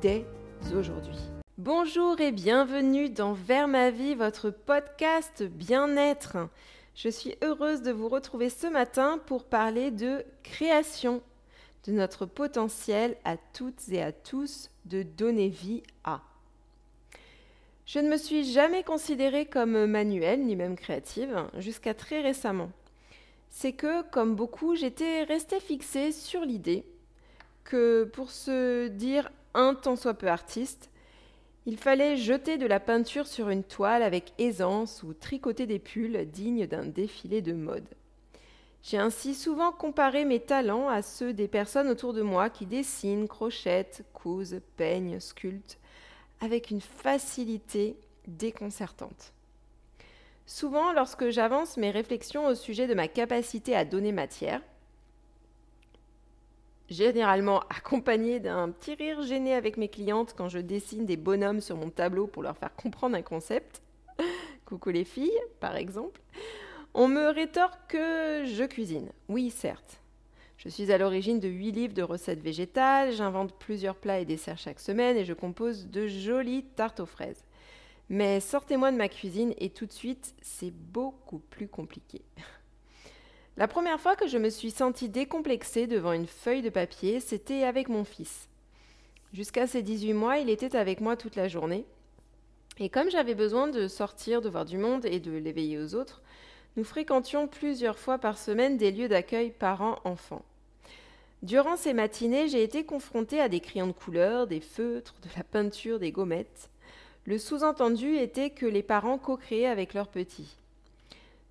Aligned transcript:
dès 0.00 0.24
aujourd'hui. 0.74 1.18
Bonjour 1.58 2.20
et 2.20 2.32
bienvenue 2.32 3.10
dans 3.10 3.32
Vers 3.32 3.68
ma 3.68 3.90
vie, 3.90 4.14
votre 4.14 4.50
podcast 4.50 5.42
bien-être. 5.42 6.36
Je 6.94 7.08
suis 7.08 7.34
heureuse 7.42 7.82
de 7.82 7.92
vous 7.92 8.08
retrouver 8.08 8.50
ce 8.50 8.66
matin 8.66 9.18
pour 9.26 9.44
parler 9.44 9.90
de 9.90 10.24
création, 10.42 11.22
de 11.86 11.92
notre 11.92 12.26
potentiel 12.26 13.16
à 13.24 13.36
toutes 13.36 13.88
et 13.88 14.02
à 14.02 14.12
tous 14.12 14.70
de 14.86 15.02
donner 15.02 15.48
vie 15.48 15.82
à. 16.04 16.22
Je 17.86 17.98
ne 17.98 18.08
me 18.08 18.16
suis 18.16 18.44
jamais 18.44 18.82
considérée 18.82 19.46
comme 19.46 19.86
manuelle 19.86 20.44
ni 20.44 20.56
même 20.56 20.76
créative 20.76 21.46
jusqu'à 21.58 21.94
très 21.94 22.20
récemment. 22.20 22.70
C'est 23.50 23.72
que, 23.72 24.02
comme 24.10 24.34
beaucoup, 24.34 24.74
j'étais 24.74 25.24
restée 25.24 25.60
fixée 25.60 26.12
sur 26.12 26.42
l'idée 26.42 26.86
que 27.64 28.04
pour 28.04 28.30
se 28.30 28.88
dire 28.88 29.30
un 29.54 29.74
tant 29.74 29.96
soit 29.96 30.14
peu 30.14 30.28
artiste, 30.28 30.90
il 31.64 31.76
fallait 31.76 32.16
jeter 32.16 32.58
de 32.58 32.66
la 32.66 32.80
peinture 32.80 33.26
sur 33.26 33.48
une 33.48 33.62
toile 33.62 34.02
avec 34.02 34.32
aisance 34.38 35.02
ou 35.02 35.14
tricoter 35.14 35.66
des 35.66 35.78
pulls 35.78 36.26
dignes 36.26 36.66
d'un 36.66 36.84
défilé 36.84 37.40
de 37.40 37.52
mode. 37.52 37.88
J'ai 38.82 38.98
ainsi 38.98 39.34
souvent 39.34 39.70
comparé 39.70 40.24
mes 40.24 40.40
talents 40.40 40.88
à 40.88 41.02
ceux 41.02 41.32
des 41.32 41.46
personnes 41.46 41.88
autour 41.88 42.14
de 42.14 42.22
moi 42.22 42.50
qui 42.50 42.66
dessinent, 42.66 43.28
crochettent, 43.28 44.04
cousent, 44.12 44.58
peignent, 44.76 45.20
sculptent, 45.20 45.78
avec 46.40 46.70
une 46.70 46.80
facilité 46.80 47.96
déconcertante. 48.26 49.32
Souvent, 50.46 50.92
lorsque 50.92 51.30
j'avance 51.30 51.76
mes 51.76 51.92
réflexions 51.92 52.46
au 52.46 52.56
sujet 52.56 52.88
de 52.88 52.94
ma 52.94 53.06
capacité 53.06 53.76
à 53.76 53.84
donner 53.84 54.10
matière, 54.10 54.60
généralement 56.92 57.60
accompagnée 57.70 58.40
d'un 58.40 58.70
petit 58.70 58.94
rire 58.94 59.22
gêné 59.22 59.54
avec 59.54 59.76
mes 59.76 59.88
clientes 59.88 60.34
quand 60.36 60.48
je 60.48 60.58
dessine 60.58 61.06
des 61.06 61.16
bonhommes 61.16 61.60
sur 61.60 61.76
mon 61.76 61.90
tableau 61.90 62.26
pour 62.26 62.42
leur 62.42 62.56
faire 62.56 62.74
comprendre 62.74 63.16
un 63.16 63.22
concept, 63.22 63.82
coucou 64.66 64.90
les 64.90 65.04
filles 65.04 65.40
par 65.60 65.76
exemple, 65.76 66.20
on 66.94 67.08
me 67.08 67.28
rétorque 67.28 67.80
que 67.88 68.44
je 68.44 68.64
cuisine. 68.64 69.10
Oui, 69.28 69.50
certes, 69.50 70.00
je 70.58 70.68
suis 70.68 70.92
à 70.92 70.98
l'origine 70.98 71.40
de 71.40 71.48
8 71.48 71.72
livres 71.72 71.94
de 71.94 72.02
recettes 72.02 72.42
végétales, 72.42 73.12
j'invente 73.12 73.54
plusieurs 73.58 73.96
plats 73.96 74.20
et 74.20 74.24
desserts 74.24 74.58
chaque 74.58 74.78
semaine 74.78 75.16
et 75.16 75.24
je 75.24 75.32
compose 75.32 75.88
de 75.88 76.06
jolies 76.06 76.64
tartes 76.76 77.00
aux 77.00 77.06
fraises. 77.06 77.44
Mais 78.08 78.40
sortez-moi 78.40 78.92
de 78.92 78.96
ma 78.96 79.08
cuisine 79.08 79.54
et 79.58 79.70
tout 79.70 79.86
de 79.86 79.92
suite, 79.92 80.34
c'est 80.42 80.70
beaucoup 80.70 81.38
plus 81.38 81.66
compliqué. 81.66 82.22
La 83.58 83.68
première 83.68 84.00
fois 84.00 84.16
que 84.16 84.26
je 84.26 84.38
me 84.38 84.48
suis 84.48 84.70
sentie 84.70 85.10
décomplexée 85.10 85.86
devant 85.86 86.12
une 86.12 86.26
feuille 86.26 86.62
de 86.62 86.70
papier, 86.70 87.20
c'était 87.20 87.64
avec 87.64 87.90
mon 87.90 88.02
fils. 88.02 88.48
Jusqu'à 89.34 89.66
ses 89.66 89.82
18 89.82 90.14
mois, 90.14 90.38
il 90.38 90.48
était 90.48 90.74
avec 90.74 91.02
moi 91.02 91.16
toute 91.16 91.36
la 91.36 91.48
journée. 91.48 91.84
Et 92.78 92.88
comme 92.88 93.10
j'avais 93.10 93.34
besoin 93.34 93.68
de 93.68 93.88
sortir, 93.88 94.40
de 94.40 94.48
voir 94.48 94.64
du 94.64 94.78
monde 94.78 95.04
et 95.04 95.20
de 95.20 95.32
l'éveiller 95.32 95.78
aux 95.78 95.94
autres, 95.94 96.22
nous 96.76 96.84
fréquentions 96.84 97.46
plusieurs 97.46 97.98
fois 97.98 98.16
par 98.16 98.38
semaine 98.38 98.78
des 98.78 98.90
lieux 98.90 99.08
d'accueil 99.08 99.50
parents-enfants. 99.50 100.44
Durant 101.42 101.76
ces 101.76 101.92
matinées, 101.92 102.48
j'ai 102.48 102.62
été 102.62 102.84
confrontée 102.84 103.40
à 103.40 103.50
des 103.50 103.60
crayons 103.60 103.88
de 103.88 103.92
couleur, 103.92 104.46
des 104.46 104.60
feutres, 104.60 105.14
de 105.22 105.28
la 105.36 105.44
peinture, 105.44 105.98
des 105.98 106.12
gommettes. 106.12 106.70
Le 107.26 107.36
sous-entendu 107.36 108.16
était 108.16 108.50
que 108.50 108.64
les 108.64 108.82
parents 108.82 109.18
co-créaient 109.18 109.66
avec 109.66 109.92
leurs 109.92 110.08
petits. 110.08 110.56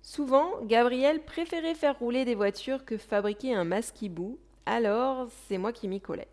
Souvent, 0.02 0.50
Gabriel 0.64 1.22
préférait 1.22 1.74
faire 1.74 1.98
rouler 1.98 2.24
des 2.24 2.34
voitures 2.34 2.84
que 2.84 2.98
fabriquer 2.98 3.54
un 3.54 3.64
masquibou, 3.64 4.38
alors 4.66 5.28
c'est 5.46 5.58
moi 5.58 5.72
qui 5.72 5.88
m'y 5.88 6.00
collais. 6.00 6.28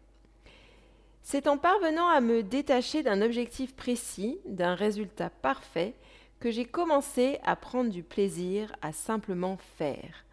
C'est 1.21 1.47
en 1.47 1.57
parvenant 1.57 2.07
à 2.07 2.21
me 2.21 2.41
détacher 2.41 3.03
d'un 3.03 3.21
objectif 3.21 3.75
précis, 3.75 4.39
d'un 4.45 4.75
résultat 4.75 5.29
parfait, 5.29 5.93
que 6.39 6.49
j'ai 6.51 6.65
commencé 6.65 7.37
à 7.43 7.55
prendre 7.55 7.91
du 7.91 8.01
plaisir 8.03 8.75
à 8.81 8.91
simplement 8.91 9.57
faire 9.77 10.25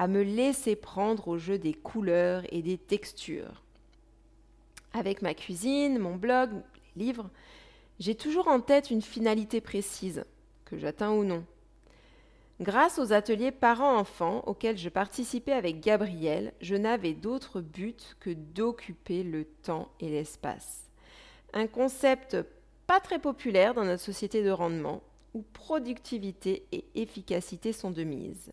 à 0.00 0.08
me 0.08 0.22
laisser 0.22 0.76
prendre 0.76 1.28
au 1.28 1.36
jeu 1.36 1.58
des 1.58 1.74
couleurs 1.74 2.42
et 2.48 2.62
des 2.62 2.78
textures. 2.78 3.62
Avec 4.94 5.20
ma 5.20 5.34
cuisine, 5.34 5.98
mon 5.98 6.16
blog, 6.16 6.48
les 6.96 7.04
livres, 7.04 7.28
j'ai 7.98 8.14
toujours 8.14 8.48
en 8.48 8.60
tête 8.60 8.90
une 8.90 9.02
finalité 9.02 9.60
précise, 9.60 10.24
que 10.64 10.78
j'atteins 10.78 11.10
ou 11.10 11.24
non. 11.24 11.44
Grâce 12.60 12.98
aux 12.98 13.12
ateliers 13.12 13.52
parents-enfants 13.52 14.42
auxquels 14.46 14.76
je 14.76 14.90
participais 14.90 15.52
avec 15.52 15.80
Gabriel, 15.80 16.52
je 16.60 16.74
n'avais 16.76 17.14
d'autre 17.14 17.62
but 17.62 18.16
que 18.20 18.30
d'occuper 18.30 19.22
le 19.22 19.46
temps 19.46 19.90
et 19.98 20.10
l'espace. 20.10 20.90
Un 21.54 21.66
concept 21.66 22.36
pas 22.86 23.00
très 23.00 23.18
populaire 23.18 23.72
dans 23.72 23.84
notre 23.84 24.02
société 24.02 24.42
de 24.42 24.50
rendement, 24.50 25.02
où 25.32 25.42
productivité 25.54 26.66
et 26.72 26.84
efficacité 26.94 27.72
sont 27.72 27.90
de 27.90 28.02
mise 28.02 28.52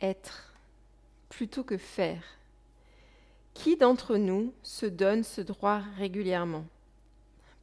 être 0.00 0.52
plutôt 1.28 1.64
que 1.64 1.76
faire. 1.76 2.22
Qui 3.54 3.76
d'entre 3.76 4.16
nous 4.16 4.52
se 4.62 4.86
donne 4.86 5.24
ce 5.24 5.40
droit 5.40 5.82
régulièrement? 5.96 6.64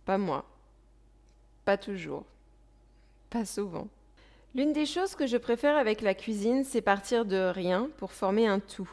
Pas 0.05 0.17
moi. 0.17 0.45
Pas 1.63 1.77
toujours. 1.77 2.25
Pas 3.29 3.45
souvent. 3.45 3.87
L'une 4.55 4.71
des 4.71 4.85
choses 4.85 5.15
que 5.15 5.27
je 5.27 5.35
préfère 5.35 5.75
avec 5.75 5.99
la 5.99 6.13
cuisine, 6.13 6.63
c'est 6.63 6.79
partir 6.79 7.25
de 7.25 7.51
rien 7.53 7.89
pour 7.97 8.13
former 8.13 8.47
un 8.47 8.61
tout. 8.61 8.89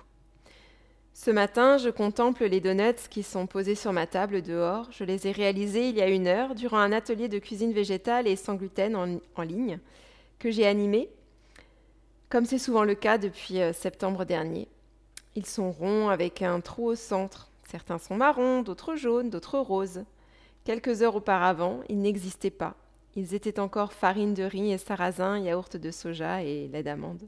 Ce 1.14 1.30
matin, 1.30 1.78
je 1.78 1.88
contemple 1.88 2.46
les 2.46 2.58
donuts 2.58 3.08
qui 3.08 3.22
sont 3.22 3.46
posés 3.46 3.76
sur 3.76 3.92
ma 3.92 4.08
table 4.08 4.42
dehors. 4.42 4.88
Je 4.90 5.04
les 5.04 5.28
ai 5.28 5.30
réalisés 5.30 5.88
il 5.88 5.96
y 5.96 6.02
a 6.02 6.08
une 6.08 6.26
heure 6.26 6.56
durant 6.56 6.78
un 6.78 6.90
atelier 6.90 7.28
de 7.28 7.38
cuisine 7.38 7.72
végétale 7.72 8.26
et 8.26 8.34
sans 8.34 8.56
gluten 8.56 9.20
en, 9.36 9.42
ligne 9.42 9.78
que 10.40 10.50
j'ai 10.50 10.66
animé 10.66 11.08
comme 12.28 12.44
c'est 12.44 12.58
souvent 12.58 12.82
le 12.82 12.96
cas 12.96 13.18
depuis 13.18 13.60
euh, 13.60 13.72
septembre 13.72 14.24
dernier. 14.24 14.66
Ils 15.36 15.46
sont 15.46 15.70
ronds 15.70 16.08
avec 16.08 16.42
un 16.42 16.60
trou 16.60 16.86
au 16.86 16.96
centre. 16.96 17.52
Certains 17.70 17.98
sont 17.98 18.16
marrons, 18.16 18.62
d'autres 18.62 18.96
jaunes, 18.96 19.30
d'autres 19.30 19.58
roses. 19.58 20.02
Quelques 20.64 21.02
heures 21.02 21.14
auparavant, 21.14 21.82
ils 21.88 22.00
n'existaient 22.00 22.50
pas. 22.50 22.74
Ils 23.16 23.34
étaient 23.34 23.60
encore 23.60 23.92
farine 23.92 24.34
de 24.34 24.42
riz 24.42 24.72
et 24.72 24.78
sarrasin, 24.78 25.38
yaourt 25.38 25.76
de 25.76 25.90
soja 25.90 26.42
et 26.42 26.68
lait 26.68 26.82
d'amande. 26.82 27.22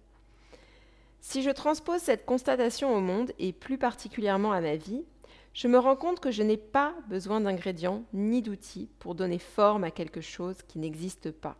Si 1.20 1.42
je 1.42 1.50
transpose 1.50 2.00
cette 2.00 2.26
constatation 2.26 2.94
au 2.94 3.00
monde, 3.00 3.32
et 3.38 3.52
plus 3.52 3.78
particulièrement 3.78 4.52
à 4.52 4.60
ma 4.60 4.76
vie, 4.76 5.04
je 5.52 5.68
me 5.68 5.78
rends 5.78 5.96
compte 5.96 6.20
que 6.20 6.30
je 6.30 6.42
n'ai 6.42 6.56
pas 6.56 6.94
besoin 7.08 7.40
d'ingrédients 7.40 8.02
ni 8.12 8.42
d'outils 8.42 8.88
pour 8.98 9.14
donner 9.14 9.38
forme 9.38 9.84
à 9.84 9.90
quelque 9.90 10.20
chose 10.20 10.56
qui 10.66 10.78
n'existe 10.78 11.30
pas. 11.30 11.56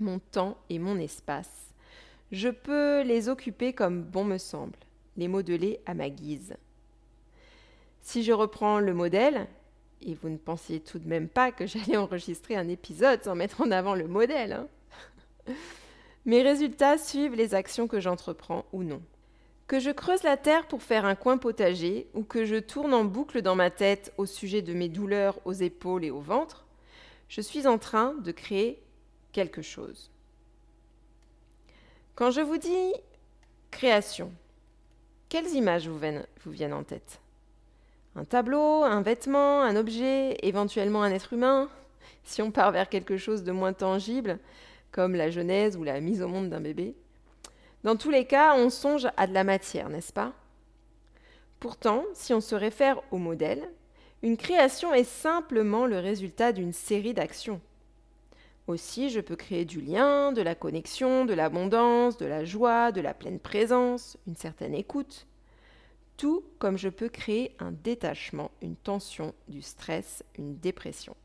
Mon 0.00 0.18
temps 0.18 0.56
et 0.68 0.78
mon 0.78 0.98
espace 0.98 1.68
je 2.30 2.48
peux 2.48 3.02
les 3.02 3.28
occuper 3.28 3.72
comme 3.72 4.02
bon 4.02 4.24
me 4.24 4.38
semble, 4.38 4.78
les 5.16 5.28
modeler 5.28 5.80
à 5.86 5.94
ma 5.94 6.10
guise. 6.10 6.56
Si 8.00 8.22
je 8.22 8.32
reprends 8.32 8.80
le 8.80 8.94
modèle, 8.94 9.46
et 10.02 10.14
vous 10.14 10.28
ne 10.28 10.36
pensiez 10.36 10.80
tout 10.80 10.98
de 10.98 11.08
même 11.08 11.28
pas 11.28 11.52
que 11.52 11.66
j'allais 11.66 11.96
enregistrer 11.96 12.56
un 12.56 12.68
épisode 12.68 13.22
sans 13.22 13.34
mettre 13.34 13.60
en 13.60 13.70
avant 13.70 13.94
le 13.94 14.08
modèle, 14.08 14.52
hein 14.52 14.68
mes 16.26 16.42
résultats 16.42 16.98
suivent 16.98 17.34
les 17.34 17.54
actions 17.54 17.88
que 17.88 18.00
j'entreprends 18.00 18.64
ou 18.72 18.82
non. 18.82 19.02
Que 19.66 19.80
je 19.80 19.90
creuse 19.90 20.22
la 20.22 20.36
terre 20.36 20.66
pour 20.66 20.82
faire 20.82 21.04
un 21.04 21.14
coin 21.14 21.36
potager 21.36 22.06
ou 22.14 22.22
que 22.22 22.44
je 22.44 22.56
tourne 22.56 22.94
en 22.94 23.04
boucle 23.04 23.42
dans 23.42 23.54
ma 23.54 23.70
tête 23.70 24.12
au 24.16 24.24
sujet 24.24 24.62
de 24.62 24.72
mes 24.72 24.88
douleurs 24.88 25.38
aux 25.44 25.52
épaules 25.52 26.04
et 26.04 26.10
au 26.10 26.20
ventre, 26.20 26.64
je 27.28 27.40
suis 27.40 27.66
en 27.66 27.78
train 27.78 28.14
de 28.14 28.32
créer 28.32 28.82
quelque 29.32 29.62
chose. 29.62 30.10
Quand 32.14 32.30
je 32.30 32.40
vous 32.40 32.56
dis 32.56 32.92
création, 33.70 34.32
quelles 35.28 35.54
images 35.54 35.88
vous 35.88 35.98
viennent, 36.50 36.72
en 36.72 36.82
tête? 36.82 37.20
Un 38.18 38.24
tableau, 38.24 38.82
un 38.82 39.00
vêtement, 39.00 39.62
un 39.62 39.76
objet, 39.76 40.36
éventuellement 40.42 41.04
un 41.04 41.12
être 41.12 41.34
humain 41.34 41.68
Si 42.24 42.42
on 42.42 42.50
part 42.50 42.72
vers 42.72 42.88
quelque 42.88 43.16
chose 43.16 43.44
de 43.44 43.52
moins 43.52 43.72
tangible, 43.72 44.40
comme 44.90 45.14
la 45.14 45.30
genèse 45.30 45.76
ou 45.76 45.84
la 45.84 46.00
mise 46.00 46.20
au 46.20 46.26
monde 46.26 46.50
d'un 46.50 46.60
bébé. 46.60 46.96
Dans 47.84 47.94
tous 47.94 48.10
les 48.10 48.24
cas, 48.24 48.56
on 48.56 48.70
songe 48.70 49.06
à 49.16 49.28
de 49.28 49.34
la 49.34 49.44
matière, 49.44 49.88
n'est-ce 49.88 50.12
pas? 50.12 50.32
Pourtant, 51.60 52.02
si 52.12 52.34
on 52.34 52.40
se 52.40 52.56
réfère 52.56 53.00
au 53.12 53.18
modèle, 53.18 53.70
Une 54.24 54.36
création 54.36 54.92
est 54.92 55.04
simplement 55.04 55.86
le 55.86 56.00
résultat 56.00 56.50
d'une 56.50 56.72
série 56.72 57.14
d'actions. 57.14 57.60
Aussi, 58.66 59.10
je 59.10 59.20
peux 59.20 59.36
créer 59.36 59.64
du 59.64 59.80
lien, 59.80 60.32
de 60.32 60.42
la 60.42 60.56
connexion, 60.56 61.24
de 61.24 61.34
l'abondance, 61.34 62.16
de 62.16 62.26
la 62.26 62.44
joie, 62.44 62.90
de 62.90 63.00
la 63.00 63.14
pleine 63.14 63.38
présence, 63.38 64.16
une 64.26 64.34
certaine 64.34 64.74
écoute. 64.74 65.27
Tout 66.18 66.44
comme 66.58 66.76
je 66.76 66.88
peux 66.88 67.08
créer 67.08 67.54
un 67.60 67.72
détachement, 67.72 68.50
une 68.60 68.76
tension, 68.76 69.32
du 69.46 69.62
stress, 69.62 70.24
une 70.36 70.58
dépression. 70.58 71.16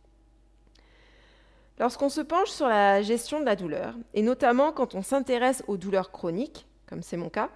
Lorsqu'on 1.79 2.09
se 2.09 2.21
penche 2.21 2.51
sur 2.51 2.67
la 2.67 3.01
gestion 3.01 3.39
de 3.39 3.45
la 3.45 3.55
douleur, 3.55 3.95
et 4.13 4.21
notamment 4.21 4.71
quand 4.71 4.93
on 4.93 5.01
s'intéresse 5.01 5.63
aux 5.67 5.77
douleurs 5.77 6.11
chroniques, 6.11 6.67
comme 6.85 7.01
c'est 7.01 7.17
mon 7.17 7.29
cas, 7.29 7.49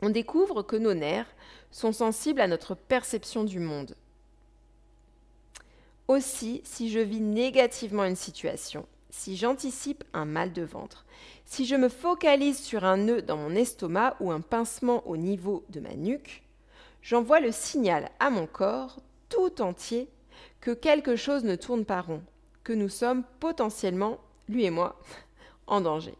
on 0.00 0.10
découvre 0.10 0.62
que 0.62 0.76
nos 0.76 0.94
nerfs 0.94 1.34
sont 1.72 1.92
sensibles 1.92 2.40
à 2.40 2.46
notre 2.46 2.76
perception 2.76 3.42
du 3.42 3.58
monde. 3.58 3.96
Aussi, 6.06 6.60
si 6.64 6.88
je 6.88 7.00
vis 7.00 7.20
négativement 7.20 8.04
une 8.04 8.14
situation, 8.14 8.86
si 9.10 9.36
j'anticipe 9.36 10.04
un 10.12 10.24
mal 10.24 10.52
de 10.52 10.62
ventre, 10.62 11.04
si 11.46 11.66
je 11.66 11.74
me 11.74 11.88
focalise 11.88 12.60
sur 12.60 12.84
un 12.84 12.98
nœud 12.98 13.22
dans 13.22 13.36
mon 13.36 13.56
estomac 13.56 14.16
ou 14.20 14.30
un 14.30 14.40
pincement 14.40 15.04
au 15.08 15.16
niveau 15.16 15.64
de 15.70 15.80
ma 15.80 15.94
nuque, 15.94 16.43
j'envoie 17.04 17.38
le 17.38 17.52
signal 17.52 18.10
à 18.18 18.30
mon 18.30 18.46
corps 18.46 18.98
tout 19.28 19.62
entier 19.62 20.08
que 20.60 20.72
quelque 20.72 21.14
chose 21.14 21.44
ne 21.44 21.54
tourne 21.54 21.84
pas 21.84 22.00
rond, 22.00 22.22
que 22.64 22.72
nous 22.72 22.88
sommes 22.88 23.22
potentiellement, 23.38 24.18
lui 24.48 24.64
et 24.64 24.70
moi, 24.70 24.98
en 25.68 25.80
danger. 25.80 26.14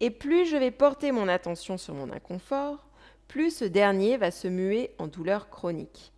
Et 0.00 0.10
plus 0.10 0.46
je 0.46 0.56
vais 0.56 0.72
porter 0.72 1.12
mon 1.12 1.28
attention 1.28 1.78
sur 1.78 1.94
mon 1.94 2.10
inconfort, 2.10 2.88
plus 3.28 3.56
ce 3.56 3.64
dernier 3.64 4.16
va 4.16 4.30
se 4.32 4.48
muer 4.48 4.90
en 4.98 5.06
douleur 5.06 5.48
chronique. 5.48 6.12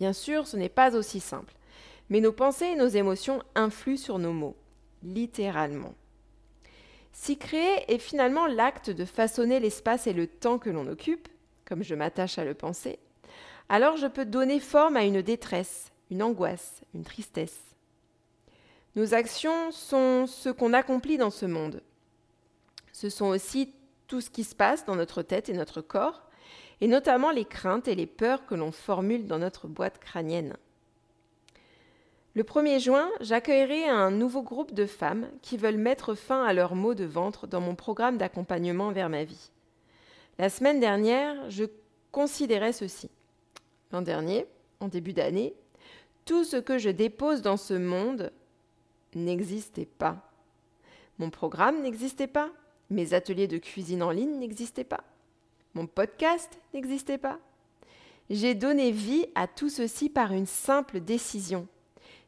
Bien 0.00 0.12
sûr, 0.12 0.46
ce 0.46 0.56
n'est 0.56 0.68
pas 0.68 0.96
aussi 0.96 1.20
simple, 1.20 1.54
mais 2.10 2.20
nos 2.20 2.32
pensées 2.32 2.66
et 2.66 2.76
nos 2.76 2.88
émotions 2.88 3.40
influent 3.54 3.96
sur 3.96 4.18
nos 4.18 4.32
mots 4.32 4.56
littéralement. 5.02 5.94
Si 7.12 7.38
créer 7.38 7.92
est 7.92 7.98
finalement 7.98 8.46
l'acte 8.46 8.90
de 8.90 9.04
façonner 9.04 9.60
l'espace 9.60 10.06
et 10.06 10.12
le 10.12 10.26
temps 10.26 10.58
que 10.58 10.70
l'on 10.70 10.86
occupe, 10.86 11.28
comme 11.70 11.84
je 11.84 11.94
m'attache 11.94 12.36
à 12.36 12.44
le 12.44 12.54
penser, 12.54 12.98
alors 13.68 13.96
je 13.96 14.08
peux 14.08 14.24
donner 14.24 14.58
forme 14.58 14.96
à 14.96 15.04
une 15.04 15.22
détresse, 15.22 15.92
une 16.10 16.20
angoisse, 16.20 16.82
une 16.94 17.04
tristesse. 17.04 17.60
Nos 18.96 19.14
actions 19.14 19.70
sont 19.70 20.26
ce 20.26 20.48
qu'on 20.48 20.72
accomplit 20.72 21.16
dans 21.16 21.30
ce 21.30 21.46
monde. 21.46 21.80
Ce 22.92 23.08
sont 23.08 23.26
aussi 23.26 23.72
tout 24.08 24.20
ce 24.20 24.30
qui 24.30 24.42
se 24.42 24.56
passe 24.56 24.84
dans 24.84 24.96
notre 24.96 25.22
tête 25.22 25.48
et 25.48 25.52
notre 25.52 25.80
corps, 25.80 26.22
et 26.80 26.88
notamment 26.88 27.30
les 27.30 27.44
craintes 27.44 27.86
et 27.86 27.94
les 27.94 28.06
peurs 28.06 28.46
que 28.46 28.56
l'on 28.56 28.72
formule 28.72 29.28
dans 29.28 29.38
notre 29.38 29.68
boîte 29.68 30.00
crânienne. 30.00 30.56
Le 32.34 32.42
1er 32.42 32.80
juin, 32.80 33.08
j'accueillerai 33.20 33.88
un 33.88 34.10
nouveau 34.10 34.42
groupe 34.42 34.74
de 34.74 34.86
femmes 34.86 35.28
qui 35.40 35.56
veulent 35.56 35.76
mettre 35.76 36.16
fin 36.16 36.44
à 36.44 36.52
leurs 36.52 36.74
maux 36.74 36.94
de 36.94 37.04
ventre 37.04 37.46
dans 37.46 37.60
mon 37.60 37.76
programme 37.76 38.18
d'accompagnement 38.18 38.90
vers 38.90 39.08
ma 39.08 39.22
vie. 39.22 39.52
La 40.40 40.48
semaine 40.48 40.80
dernière, 40.80 41.50
je 41.50 41.66
considérais 42.12 42.72
ceci. 42.72 43.10
L'an 43.92 44.00
dernier, 44.00 44.46
en 44.80 44.88
début 44.88 45.12
d'année, 45.12 45.52
tout 46.24 46.44
ce 46.44 46.56
que 46.56 46.78
je 46.78 46.88
dépose 46.88 47.42
dans 47.42 47.58
ce 47.58 47.74
monde 47.74 48.32
n'existait 49.14 49.84
pas. 49.84 50.32
Mon 51.18 51.28
programme 51.28 51.82
n'existait 51.82 52.26
pas. 52.26 52.48
Mes 52.88 53.12
ateliers 53.12 53.48
de 53.48 53.58
cuisine 53.58 54.02
en 54.02 54.12
ligne 54.12 54.38
n'existaient 54.38 54.82
pas. 54.82 55.04
Mon 55.74 55.86
podcast 55.86 56.58
n'existait 56.72 57.18
pas. 57.18 57.38
J'ai 58.30 58.54
donné 58.54 58.92
vie 58.92 59.26
à 59.34 59.46
tout 59.46 59.68
ceci 59.68 60.08
par 60.08 60.32
une 60.32 60.46
simple 60.46 61.00
décision 61.00 61.68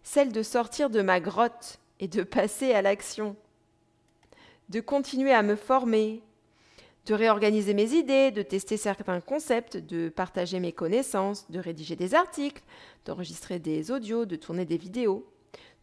celle 0.03 0.35
de 0.35 0.43
sortir 0.43 0.91
de 0.91 1.01
ma 1.01 1.19
grotte 1.19 1.79
et 1.99 2.09
de 2.09 2.23
passer 2.25 2.75
à 2.75 2.83
l'action, 2.83 3.37
de 4.69 4.81
continuer 4.81 5.33
à 5.33 5.43
me 5.43 5.57
former, 5.57 6.21
de 7.07 7.15
réorganiser 7.15 7.75
mes 7.75 7.95
idées, 7.95 8.31
de 8.31 8.43
tester 8.43 8.77
certains 8.77 9.21
concepts, 9.21 9.77
de 9.77 10.09
partager 10.09 10.61
mes 10.61 10.73
connaissances, 10.73 11.51
de 11.51 11.59
rédiger 11.59 11.97
des 11.97 12.15
articles, 12.15 12.63
d'enregistrer 13.05 13.59
des 13.59 13.91
audios, 13.91 14.25
de 14.25 14.37
tourner 14.37 14.65
des 14.65 14.77
vidéos, 14.77 15.27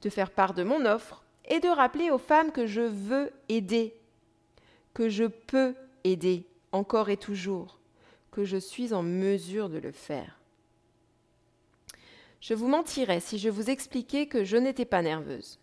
de 0.01 0.09
faire 0.09 0.31
part 0.31 0.53
de 0.53 0.63
mon 0.63 0.85
offre 0.85 1.23
et 1.45 1.59
de 1.59 1.67
rappeler 1.67 2.09
aux 2.09 2.17
femmes 2.17 2.51
que 2.51 2.65
je 2.65 2.81
veux 2.81 3.31
aider, 3.49 3.95
que 4.93 5.09
je 5.09 5.25
peux 5.25 5.75
aider 6.03 6.45
encore 6.71 7.09
et 7.09 7.17
toujours, 7.17 7.79
que 8.31 8.45
je 8.45 8.57
suis 8.57 8.93
en 8.93 9.03
mesure 9.03 9.69
de 9.69 9.79
le 9.79 9.91
faire. 9.91 10.39
Je 12.39 12.53
vous 12.53 12.67
mentirais 12.67 13.19
si 13.19 13.37
je 13.37 13.49
vous 13.49 13.69
expliquais 13.69 14.27
que 14.27 14.45
je 14.45 14.55
n'étais 14.55 14.85
pas 14.85 15.01
nerveuse. 15.01 15.59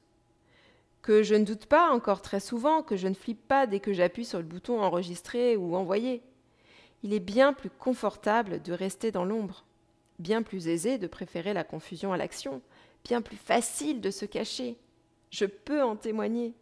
Que 1.02 1.22
je 1.22 1.34
ne 1.34 1.44
doute 1.44 1.66
pas 1.66 1.90
encore 1.90 2.20
très 2.20 2.40
souvent, 2.40 2.82
que 2.82 2.96
je 2.96 3.08
ne 3.08 3.14
flippe 3.14 3.46
pas 3.46 3.66
dès 3.66 3.81
que 3.81 3.93
j'appuie 3.93 4.25
sur 4.25 4.38
le 4.38 4.44
bouton 4.44 4.81
enregistrer 4.81 5.56
ou 5.56 5.76
envoyer. 5.76 6.22
Il 7.02 7.12
est 7.12 7.20
bien 7.20 7.52
plus 7.52 7.70
confortable 7.70 8.62
de 8.62 8.72
rester 8.72 9.12
dans 9.12 9.25
l'ombre, 9.25 9.64
bien 10.19 10.43
plus 10.43 10.66
aisé 10.69 10.98
de 10.98 11.06
préférer 11.06 11.52
la 11.52 11.64
confusion 11.64 12.12
à 12.12 12.16
l'action, 12.16 12.62
bien 13.04 13.22
plus 13.22 13.37
facile 13.37 14.00
de 14.00 14.10
se 14.10 14.25
cacher. 14.25 14.76
Je 15.31 15.44
peux 15.44 15.82
en 15.82 15.96
témoigner. 15.96 16.54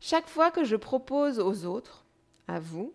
Chaque 0.00 0.28
fois 0.28 0.50
que 0.50 0.64
je 0.64 0.76
propose 0.76 1.38
aux 1.38 1.64
autres, 1.64 2.04
à 2.46 2.60
vous, 2.60 2.92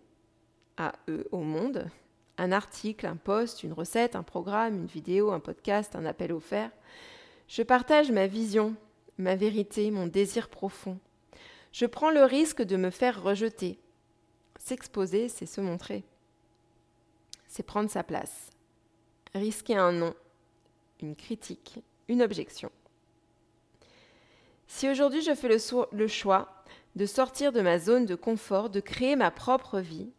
à 0.77 0.93
eux, 1.07 1.27
au 1.31 1.39
monde, 1.39 1.89
un 2.37 2.51
article, 2.51 3.05
un 3.05 3.15
post, 3.15 3.63
une 3.63 3.73
recette, 3.73 4.15
un 4.15 4.23
programme, 4.23 4.75
une 4.75 4.85
vidéo, 4.85 5.31
un 5.31 5.39
podcast, 5.39 5.95
un 5.95 6.05
appel 6.05 6.31
offert. 6.31 6.71
Je 7.47 7.63
partage 7.63 8.11
ma 8.11 8.27
vision, 8.27 8.75
ma 9.19 9.35
vérité, 9.35 9.91
mon 9.91 10.07
désir 10.07 10.49
profond. 10.49 10.97
Je 11.71 11.85
prends 11.85 12.09
le 12.09 12.23
risque 12.23 12.63
de 12.63 12.77
me 12.77 12.89
faire 12.89 13.21
rejeter. 13.21 13.77
S'exposer, 14.57 15.29
c'est 15.29 15.45
se 15.45 15.61
montrer. 15.61 16.03
C'est 17.47 17.63
prendre 17.63 17.89
sa 17.89 18.03
place. 18.03 18.49
Risquer 19.35 19.75
un 19.75 19.91
non, 19.91 20.15
une 21.01 21.15
critique, 21.15 21.79
une 22.07 22.23
objection. 22.23 22.71
Si 24.67 24.89
aujourd'hui 24.89 25.21
je 25.21 25.35
fais 25.35 25.49
le, 25.49 25.57
le 25.91 26.07
choix 26.07 26.63
de 26.95 27.05
sortir 27.05 27.51
de 27.51 27.61
ma 27.61 27.77
zone 27.77 28.05
de 28.05 28.15
confort, 28.15 28.69
de 28.69 28.79
créer 28.79 29.15
ma 29.15 29.31
propre 29.31 29.79
vie, 29.79 30.09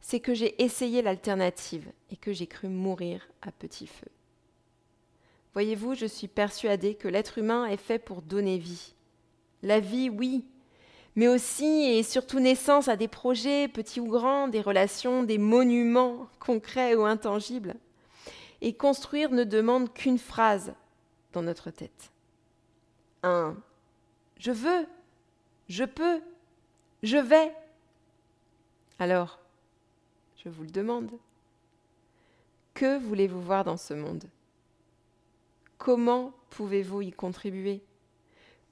c'est 0.00 0.20
que 0.20 0.34
j'ai 0.34 0.62
essayé 0.62 1.02
l'alternative 1.02 1.90
et 2.10 2.16
que 2.16 2.32
j'ai 2.32 2.46
cru 2.46 2.68
mourir 2.68 3.28
à 3.42 3.52
petit 3.52 3.86
feu. 3.86 4.08
Voyez-vous, 5.56 5.94
je 5.94 6.04
suis 6.04 6.28
persuadée 6.28 6.96
que 6.96 7.08
l'être 7.08 7.38
humain 7.38 7.64
est 7.64 7.78
fait 7.78 7.98
pour 7.98 8.20
donner 8.20 8.58
vie. 8.58 8.92
La 9.62 9.80
vie, 9.80 10.10
oui, 10.10 10.44
mais 11.14 11.28
aussi 11.28 11.64
et 11.64 12.02
surtout 12.02 12.40
naissance 12.40 12.88
à 12.88 12.96
des 12.96 13.08
projets, 13.08 13.66
petits 13.66 13.98
ou 13.98 14.06
grands, 14.06 14.48
des 14.48 14.60
relations, 14.60 15.22
des 15.22 15.38
monuments 15.38 16.28
concrets 16.40 16.94
ou 16.94 17.06
intangibles. 17.06 17.74
Et 18.60 18.74
construire 18.74 19.30
ne 19.30 19.44
demande 19.44 19.90
qu'une 19.94 20.18
phrase 20.18 20.74
dans 21.32 21.40
notre 21.40 21.70
tête. 21.70 22.12
Un 23.22 23.56
Je 24.38 24.52
veux, 24.52 24.86
je 25.70 25.84
peux, 25.84 26.20
je 27.02 27.16
vais. 27.16 27.50
Alors, 28.98 29.38
je 30.36 30.50
vous 30.50 30.64
le 30.64 30.70
demande. 30.70 31.12
Que 32.74 32.98
voulez-vous 32.98 33.40
voir 33.40 33.64
dans 33.64 33.78
ce 33.78 33.94
monde? 33.94 34.24
Comment 35.78 36.32
pouvez-vous 36.50 37.02
y 37.02 37.12
contribuer? 37.12 37.82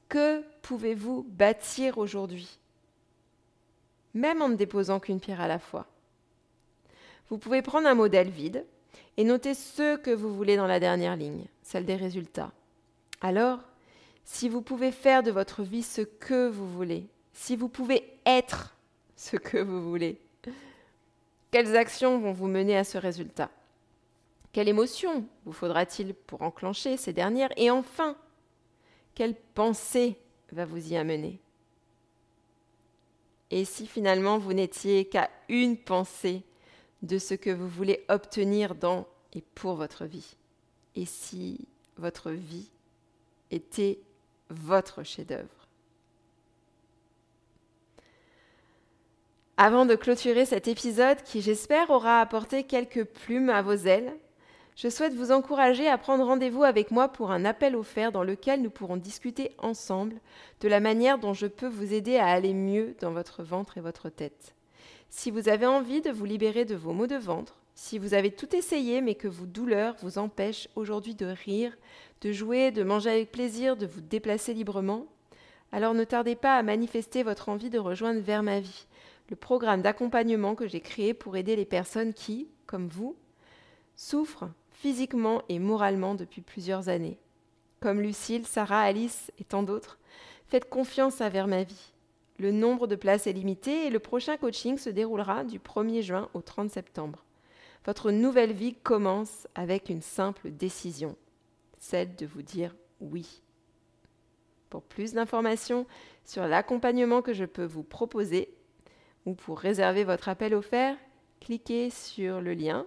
Que 0.09 0.43
pouvez-vous 0.63 1.25
bâtir 1.29 1.99
aujourd'hui? 1.99 2.59
Même 4.15 4.43
en 4.43 4.49
ne 4.49 4.57
déposant 4.57 5.01
qu'une 5.01 5.21
pierre 5.21 5.41
à 5.41 5.49
la 5.49 5.59
fois. 5.59 5.87
Vous 7.29 7.39
pouvez 7.39 7.63
prendre 7.63 7.89
un 7.89 7.95
modèle 7.95 8.31
vide 8.31 8.65
et 9.17 9.25
noter 9.25 9.55
ce 9.55 9.97
que 9.97 10.11
vous 10.11 10.35
voulez 10.35 10.57
dans 10.57 10.67
la 10.67 10.81
dernière 10.81 11.17
ligne, 11.17 11.47
celle 11.63 11.85
des 11.85 11.97
résultats. 11.97 12.53
Alors, 13.21 13.61
si 14.25 14.49
vous 14.49 14.63
pouvez 14.63 14.93
faire 14.93 15.23
de 15.23 15.31
votre 15.31 15.63
vie 15.63 15.83
ce 15.83 16.03
que 16.03 16.49
vous 16.49 16.71
voulez, 16.71 17.07
si 17.33 17.57
vous 17.57 17.69
pouvez 17.69 18.19
être 18.27 18.75
ce 19.17 19.37
que 19.37 19.59
vous 19.59 19.83
voulez, 19.83 20.21
quelles 21.51 21.77
actions 21.77 22.19
vont 22.19 22.33
vous 22.33 22.49
mener 22.49 22.77
à 22.77 22.85
ce 22.85 22.99
résultat? 22.99 23.51
Quelle 24.55 24.69
émotion 24.69 25.27
vous 25.45 25.53
faudra-t-il 25.53 26.15
pour 26.15 26.43
enclencher 26.43 26.97
ces 26.97 27.13
dernières 27.13 27.51
Et 27.57 27.73
enfin, 27.73 28.17
quelle 29.17 29.35
pensée 29.35 30.17
va 30.53 30.65
vous 30.65 30.93
y 30.93 30.97
amener 30.97 31.41
Et 33.51 33.65
si 33.65 33.89
finalement 33.89 34.39
vous 34.39 34.53
n'étiez 34.53 35.07
qu'à 35.07 35.29
une 35.49 35.77
pensée 35.77 36.45
de 37.03 37.19
ce 37.19 37.35
que 37.35 37.51
vous 37.51 37.67
voulez 37.67 38.05
obtenir 38.09 38.77
dans 38.77 39.09
et 39.33 39.43
pour 39.57 39.75
votre 39.75 40.05
vie 40.05 40.37
Et 40.95 41.05
si 41.05 41.67
votre 41.97 42.31
vie 42.31 42.71
était 43.51 43.99
votre 44.51 45.03
chef-d'œuvre 45.03 45.67
Avant 49.57 49.85
de 49.85 49.97
clôturer 49.97 50.47
cet 50.47 50.69
épisode 50.69 51.21
qui 51.25 51.41
j'espère 51.41 51.91
aura 51.91 52.21
apporté 52.21 52.63
quelques 52.63 53.05
plumes 53.05 53.51
à 53.51 53.61
vos 53.61 53.75
ailes, 53.75 54.17
Je 54.77 54.89
souhaite 54.89 55.15
vous 55.15 55.31
encourager 55.31 55.87
à 55.87 55.99
prendre 55.99 56.25
rendez-vous 56.25 56.65
avec 56.65 56.91
moi 56.91 57.09
pour 57.09 57.31
un 57.31 57.45
appel 57.45 57.77
offert 57.77 58.11
dans 58.11 58.25
lequel 58.25 58.61
nous 58.61 58.71
pourrons 58.71 58.97
discuter 58.97 59.53
ensemble 59.59 60.17
de 60.61 60.69
la 60.69 60.81
manière 60.81 61.19
dont 61.19 61.33
je 61.33 61.47
peux 61.47 61.69
vous 61.69 61.95
aider 61.95 62.17
à 62.17 62.27
aller 62.27 62.55
mieux 62.55 62.97
dans 63.01 63.13
votre 63.13 63.45
ventre 63.45 63.79
et 63.79 63.81
votre 63.81 64.09
tête. 64.09 64.57
Si 65.11 65.31
vous 65.31 65.49
avez 65.49 65.67
envie 65.67 66.01
de 66.01 66.11
vous 66.11 66.25
libérer 66.25 66.65
de 66.65 66.75
vos 66.75 66.93
maux 66.93 67.07
de 67.07 67.15
ventre, 67.15 67.61
si 67.77 68.01
vous 68.01 68.15
avez 68.15 68.33
tout 68.33 68.55
essayé 68.57 69.01
mais 69.01 69.15
que 69.15 69.29
vos 69.29 69.47
douleurs 69.47 69.95
vous 70.03 70.19
empêchent 70.19 70.69
aujourd'hui 70.75 71.15
de 71.15 71.27
rire, 71.27 71.77
de 72.21 72.33
jouer, 72.33 72.73
de 72.73 72.83
manger 72.83 73.11
avec 73.11 73.31
plaisir, 73.31 73.77
de 73.77 73.87
vous 73.87 74.01
déplacer 74.01 74.55
librement, 74.55 75.07
alors 75.71 75.95
ne 75.95 76.05
tardez 76.05 76.35
pas 76.35 76.57
à 76.57 76.65
manifester 76.65 77.23
votre 77.23 77.49
envie 77.49 77.71
de 77.71 77.79
rejoindre 77.79 78.21
Vers 78.21 78.43
ma 78.43 78.59
vie, 78.59 78.87
le 79.31 79.37
programme 79.37 79.83
d'accompagnement 79.83 80.57
que 80.57 80.67
j'ai 80.67 80.81
créé 80.81 81.15
pour 81.15 81.37
aider 81.37 81.55
les 81.55 81.65
personnes 81.65 82.13
qui, 82.13 82.49
comme 82.67 82.89
vous, 82.89 83.17
souffrent 83.95 84.49
physiquement 84.85 85.41
et 85.49 85.59
moralement 85.59 86.15
depuis 86.15 86.43
plusieurs 86.43 86.91
années. 86.91 87.17
Comme 87.81 88.03
Lucille, 88.03 88.47
Sarah, 88.47 88.83
Alice 88.83 89.33
et 89.39 89.45
tant 89.45 89.63
d'autres, 89.63 89.99
faites 90.47 90.69
confiance 90.69 91.23
à 91.23 91.31
Vers 91.31 91.47
ma 91.47 91.63
vie. 91.63 91.95
Le 92.39 92.53
nombre 92.53 92.87
de 92.87 92.95
places 92.95 93.27
est 93.27 93.33
limité 93.33 93.87
et 93.87 93.91
le 93.91 93.99
prochain 93.99 94.37
coaching 94.37 94.77
se 94.77 94.91
déroulera 94.91 95.45
du 95.45 95.59
1er 95.59 96.03
juin 96.03 96.29
au 96.35 96.43
30 96.43 96.71
septembre. 96.71 97.25
Votre 97.87 98.11
nouvelle 98.11 98.53
vie 98.53 98.75
commence 98.75 99.49
avec 99.55 99.89
une 99.89 100.03
simple 100.03 100.51
décision, 100.51 101.17
celle 101.79 102.15
de 102.15 102.27
vous 102.27 102.43
dire 102.43 102.77
oui. 103.01 103.41
Pour 104.69 104.83
plus 104.83 105.15
d'informations 105.15 105.87
sur 106.27 106.47
l'accompagnement 106.47 107.23
que 107.23 107.33
je 107.33 107.47
peux 107.47 107.65
vous 107.65 107.85
proposer 107.85 108.53
ou 109.25 109.33
pour 109.33 109.61
réserver 109.61 110.05
votre 110.05 110.29
appel 110.29 110.55
offert, 110.55 110.99
cliquez 111.41 111.89
sur 111.89 112.43
le 112.43 112.53
lien 112.53 112.85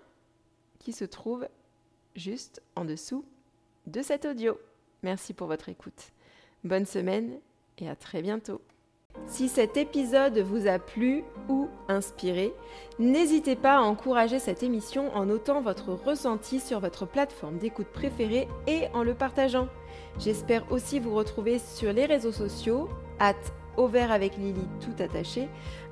qui 0.77 0.93
se 0.93 1.03
trouve 1.03 1.47
juste 2.17 2.61
en 2.75 2.83
dessous 2.83 3.23
de 3.85 4.01
cet 4.01 4.25
audio. 4.25 4.59
Merci 5.03 5.33
pour 5.33 5.47
votre 5.47 5.69
écoute. 5.69 6.11
Bonne 6.63 6.85
semaine 6.85 7.39
et 7.77 7.87
à 7.87 7.95
très 7.95 8.21
bientôt. 8.21 8.59
Si 9.25 9.47
cet 9.47 9.77
épisode 9.77 10.37
vous 10.39 10.67
a 10.67 10.77
plu 10.77 11.23
ou 11.47 11.69
inspiré, 11.87 12.53
n'hésitez 12.99 13.55
pas 13.55 13.77
à 13.77 13.81
encourager 13.81 14.37
cette 14.39 14.63
émission 14.63 15.15
en 15.15 15.25
notant 15.25 15.61
votre 15.61 15.93
ressenti 15.93 16.59
sur 16.59 16.79
votre 16.79 17.05
plateforme 17.05 17.57
d'écoute 17.57 17.87
préférée 17.87 18.47
et 18.67 18.87
en 18.93 19.03
le 19.03 19.15
partageant. 19.15 19.69
J'espère 20.19 20.71
aussi 20.71 20.99
vous 20.99 21.15
retrouver 21.15 21.59
sur 21.59 21.93
les 21.93 22.05
réseaux 22.05 22.31
sociaux, 22.31 22.89
at 23.19 23.35
avec 24.09 24.37
Lily 24.37 24.67
tout 24.81 25.03
attaché, 25.03 25.47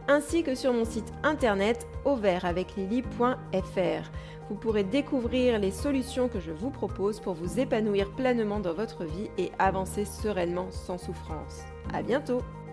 ainsi 0.08 0.44
que 0.44 0.56
sur 0.56 0.74
mon 0.74 0.86
site 0.86 1.12
internet 1.24 1.88
auvertaveclily.fr. 2.06 4.12
Vous 4.50 4.56
pourrez 4.56 4.84
découvrir 4.84 5.60
les 5.60 5.72
solutions 5.72 6.30
que 6.30 6.40
je 6.40 6.52
vous 6.52 6.70
propose 6.70 7.20
pour 7.20 7.34
vous 7.34 7.60
épanouir 7.60 8.12
pleinement 8.12 8.60
dans 8.60 8.74
votre 8.74 9.04
vie 9.04 9.30
et 9.38 9.52
avancer 9.58 10.06
sereinement 10.06 10.70
sans 10.72 11.00
souffrance. 11.00 11.64
À 11.94 12.04
bientôt! 12.04 12.42